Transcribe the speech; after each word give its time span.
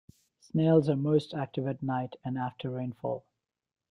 Snails 0.39 0.89
are 0.89 0.95
most 0.95 1.35
active 1.35 1.67
at 1.67 1.83
night 1.83 2.15
and 2.25 2.35
after 2.35 2.71
rainfall. 2.71 3.23